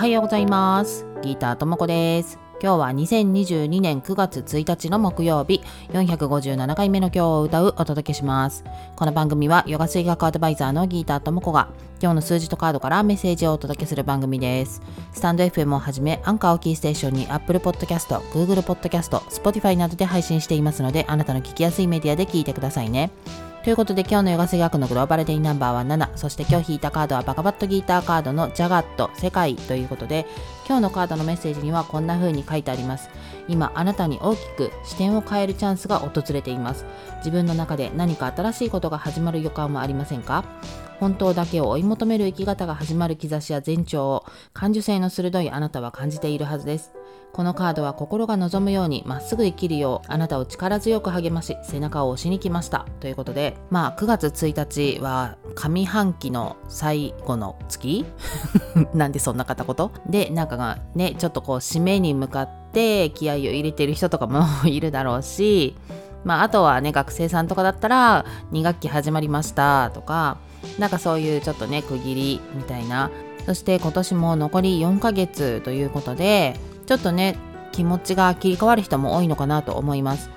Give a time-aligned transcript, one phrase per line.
[0.00, 1.04] はようございます。
[1.20, 2.38] ギーターともこです。
[2.62, 5.60] 今日は2022年9月1日の木曜日、
[5.90, 8.64] 457回目の今日を歌うお届けします。
[8.96, 11.68] この番組はヨガ水学アドバイザーのギーターともこが
[12.00, 14.80] 今日の数字とカードからメッセージをお届けする番組です。
[15.12, 23.10] スタンド FM をはじめ、アンカーをキーステーションに Apple Podcast、Google Podcast、Spotify などで配信していますので、あなたの聞きやすいメディアで聞いてくださいね。
[23.62, 29.10] ということで今日のヨガ水学のグローバルデイナンバーは7そして今日引いたカードはバカバットギーターカードのジャガット。
[29.14, 30.24] 世界ということで
[30.66, 33.10] 今日のカードのメッセージにはこんな風に書いてあります。
[33.48, 36.86] 今あなたに大きく視点を変えるチャンスが訪れています。
[37.18, 40.42] 自分の中で何か新しいことが始まる予感もありませんか？
[41.00, 46.92] 本当だけを追い求める生き方が始まる兆しや前兆を感受性の鋭いあなたは感じているはずです。
[47.32, 52.86] このカードは心が望むようにまっすぐ生きるようあなたを力強く励まし背中を押しに来ました。
[53.00, 58.04] ということでまあ9月1日は上半期の最後の月？
[58.92, 59.90] なんでそんな片言？
[60.06, 65.76] でなんかがねちょっとこう締めに向かって気合を入れてる人とかも いるだろうし
[66.24, 70.38] まああとはね学生さんとかだったら2学期始まりましたとか
[70.78, 73.10] なんかそういうちょっとね区切りみたいな。
[73.46, 76.54] そして今年も残り4ヶ月ということで
[76.86, 77.36] ちょっとね
[77.72, 80.30] 気持ちが切り替わる人も多いのかなと思います。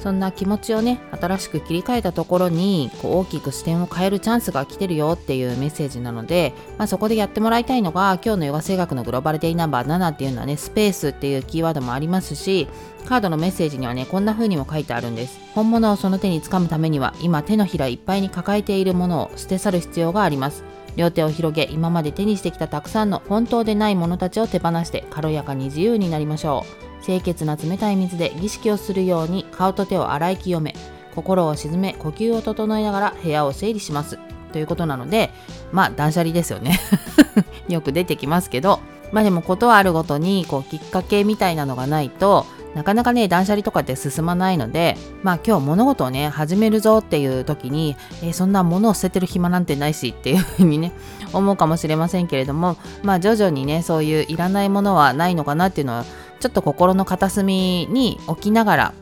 [0.00, 12.68] そんな気持ちをね新しく切り替えたところにこう大きく視点を変えるチャンスが来てるよっていうメッセージなので、まあ、そこでやってもらいたいのが今日のヨガ声楽のグローバルデイナンバー7っていうのはねスペースっていうキーワードもありますし
[13.06, 15.38] カードのメッセージにはねこんな風にも書いてあるんです。
[15.54, 20.62] 本物をその手につかむためには今手のひらいっぱいに抱えているものを捨て去る必要があります。
[20.96, 26.87] 両手を広げ今まで手にしてきたたくさんの本当でないものたちを手放して軽やかに自由になりましょう。
[27.08, 30.74] 清潔な冷たい水で儀式をするように顔と手を洗い清め
[31.14, 34.18] 心を沈め呼吸を整えながら部屋を整理します。
[34.52, 35.30] ということなので
[35.72, 36.78] まあ断捨離ですよね。
[37.68, 38.80] よく出てきますけど
[39.10, 50.92] まあでもことあるごとにこうきっかけみたいなのがないとなかなかね断捨離とかって進まないのでまあ今日物事をね始めるぞっていう時に、えー、そんな物を捨ててる暇なんてないしっていうふうにね
[51.32, 56.04] 思うかもしれませんけれどもまあ徐々にねそういういらないものはないのかなっていうのは
[56.40, 58.94] ちょっと心の片隅に置きながら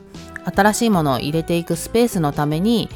[0.55, 2.89] 新しいものを入れていくスペースのために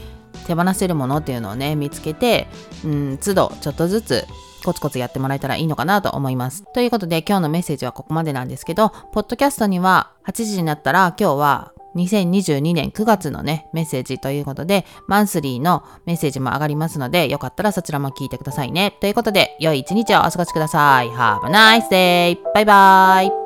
[0.47, 2.47] 手放せるものっていうのをね見つけて、
[2.85, 4.25] うん、都度ちょっとずつ
[4.65, 6.65] コツコツやってもらえたらいいのかなと思います。
[6.75, 18.97] ということで今日のメッセージはここまでなんですけど、ポッドキャストには8時になったら今日は2022年9月のね、メッセージということで、マンスリーのメッセージも上がりますので、よかったらそちらも聞いてくださいね。
[19.01, 21.09] ということで、良い一日をお過ごしください。
[21.09, 22.39] Have a nice day!
[22.55, 23.40] バイバイ